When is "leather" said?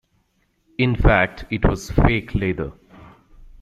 2.33-2.73